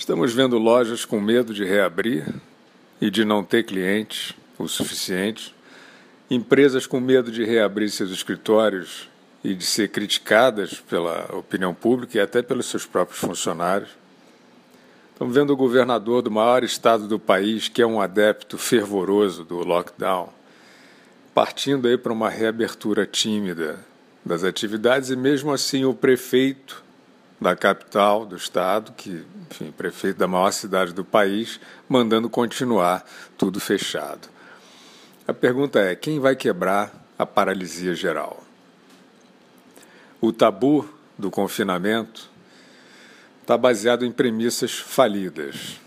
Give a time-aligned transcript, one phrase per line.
[0.00, 2.26] Estamos vendo lojas com medo de reabrir
[3.02, 5.54] e de não ter clientes o suficiente,
[6.30, 9.10] empresas com medo de reabrir seus escritórios
[9.44, 13.90] e de ser criticadas pela opinião pública e até pelos seus próprios funcionários.
[15.12, 19.58] Estamos vendo o governador do maior estado do país, que é um adepto fervoroso do
[19.58, 20.30] lockdown,
[21.34, 23.78] partindo aí para uma reabertura tímida
[24.24, 26.88] das atividades e mesmo assim o prefeito
[27.40, 33.04] da capital do estado, que, enfim, prefeito da maior cidade do país, mandando continuar
[33.38, 34.28] tudo fechado.
[35.26, 38.44] A pergunta é: quem vai quebrar a paralisia geral?
[40.20, 40.86] O tabu
[41.18, 42.28] do confinamento
[43.40, 45.80] está baseado em premissas falidas.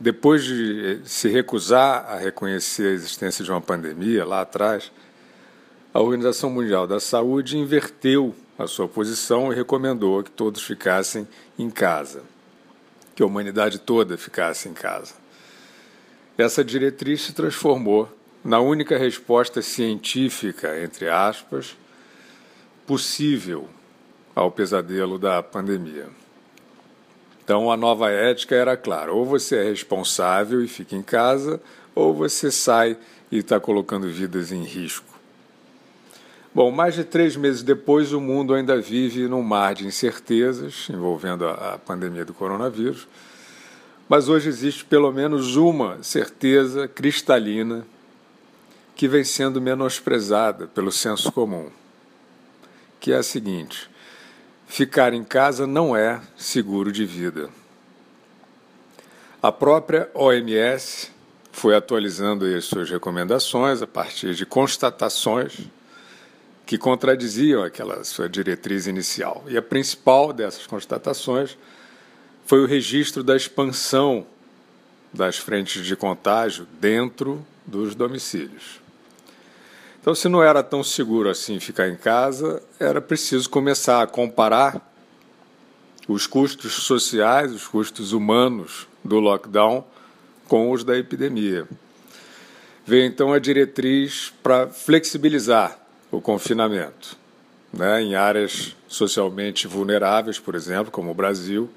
[0.00, 4.90] Depois de se recusar a reconhecer a existência de uma pandemia lá atrás,
[5.92, 11.26] a Organização Mundial da Saúde inverteu a sua posição e recomendou que todos ficassem
[11.58, 12.22] em casa,
[13.14, 15.14] que a humanidade toda ficasse em casa.
[16.38, 18.08] Essa diretriz se transformou
[18.44, 21.76] na única resposta científica, entre aspas,
[22.86, 23.68] possível
[24.34, 26.06] ao pesadelo da pandemia.
[27.42, 31.60] Então, a nova ética era clara: ou você é responsável e fica em casa,
[31.94, 32.96] ou você sai
[33.30, 35.16] e está colocando vidas em risco.
[36.56, 41.46] Bom, mais de três meses depois, o mundo ainda vive num mar de incertezas envolvendo
[41.46, 43.06] a, pandemia do coronavírus,
[44.08, 47.86] mas hoje existe pelo menos uma certeza cristalina
[48.94, 51.68] que vem sendo menosprezada pelo senso comum,
[52.98, 53.90] que é a seguinte:
[54.66, 57.50] ficar em casa não é seguro de vida.
[59.42, 61.10] A própria OMS
[61.52, 65.68] foi atualizando as suas recomendações a partir de constatações
[66.66, 69.44] que contradiziam aquela sua diretriz inicial.
[69.46, 71.56] E a principal dessas constatações
[72.44, 74.26] foi o registro da expansão
[75.12, 78.80] das frentes de contágio dentro dos domicílios.
[80.00, 84.92] Então, se não era tão seguro assim ficar em casa, era preciso começar a comparar
[86.08, 89.84] os custos sociais, os custos humanos do lockdown
[90.48, 91.66] com os da epidemia.
[92.84, 97.16] Veio então a diretriz para flexibilizar o confinamento,
[97.72, 101.68] né, em áreas socialmente vulneráveis, por exemplo, como o Brasil,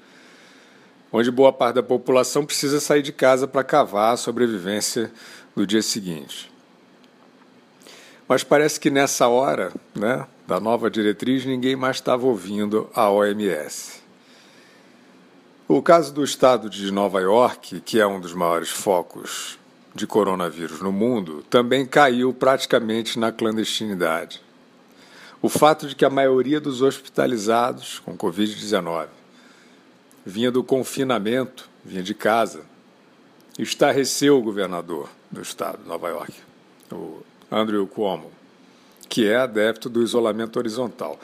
[1.12, 5.12] onde boa parte da população precisa sair de casa para cavar a sobrevivência
[5.54, 6.50] no dia seguinte.
[8.28, 14.00] Mas parece que nessa hora, né, da nova diretriz, ninguém mais estava ouvindo a OMS.
[15.66, 19.59] O caso do estado de Nova York, que é um dos maiores focos
[19.94, 24.40] de coronavírus no mundo, também caiu praticamente na clandestinidade.
[25.42, 29.08] O fato de que a maioria dos hospitalizados com Covid-19
[30.24, 32.62] vinha do confinamento, vinha de casa,
[33.58, 36.32] estarreceu o governador do estado de Nova York,
[36.92, 38.30] o Andrew Cuomo,
[39.08, 41.18] que é adepto do isolamento horizontal.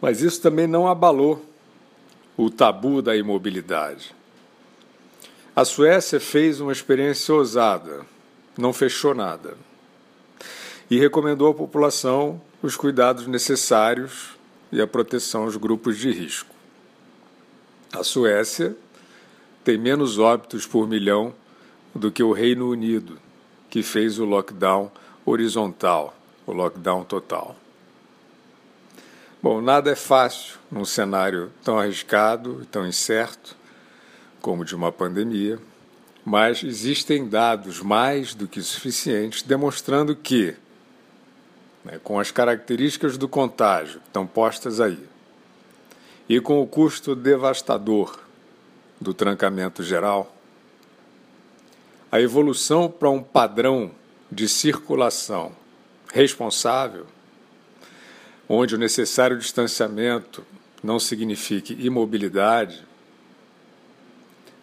[0.00, 1.44] Mas isso também não abalou
[2.36, 4.15] o tabu da imobilidade.
[5.56, 8.04] A Suécia fez uma experiência ousada,
[8.58, 9.56] não fechou nada.
[10.90, 14.36] E recomendou à população os cuidados necessários
[14.70, 16.54] e a proteção aos grupos de risco.
[17.90, 18.76] A Suécia
[19.64, 21.34] tem menos óbitos por milhão
[21.94, 23.18] do que o Reino Unido,
[23.70, 24.92] que fez o lockdown
[25.24, 26.14] horizontal,
[26.46, 27.56] o lockdown total.
[29.42, 33.56] Bom, nada é fácil num cenário tão arriscado e tão incerto
[34.46, 35.58] como de uma pandemia,
[36.24, 40.54] mas existem dados mais do que suficientes demonstrando que,
[41.84, 45.00] né, com as características do contágio que estão postas aí,
[46.28, 48.20] e com o custo devastador
[49.00, 50.32] do trancamento geral,
[52.12, 53.90] a evolução para um padrão
[54.30, 55.50] de circulação
[56.14, 57.04] responsável,
[58.48, 60.46] onde o necessário distanciamento
[60.84, 62.86] não signifique imobilidade,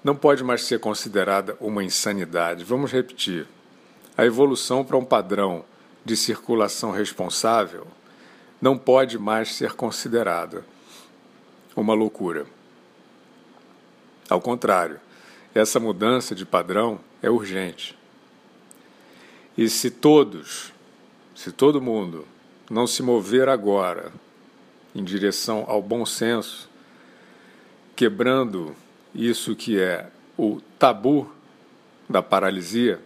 [0.04, 2.64] não pode mais ser considerada uma insanidade.
[2.64, 3.48] Vamos repetir.
[4.18, 5.64] A evolução para um padrão
[6.04, 7.88] de circulação responsável
[8.62, 10.66] não pode mais ser considerada
[11.76, 12.46] uma loucura.
[14.30, 15.00] Ao contrário,
[15.56, 17.98] essa mudança de padrão é urgente.
[19.58, 20.74] E se todos,
[21.36, 22.28] se todo mundo
[22.70, 24.12] não se mover agora
[24.96, 26.70] em direção ao bom senso,
[27.96, 28.76] quebrando
[29.14, 31.32] isso que é o tabu
[32.10, 33.00] da paralisia,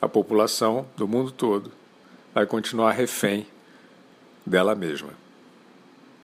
[0.00, 1.72] a população do mundo todo
[2.34, 3.46] vai continuar refém
[4.46, 5.10] dela mesma.